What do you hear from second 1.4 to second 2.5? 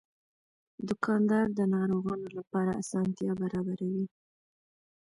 د ناروغانو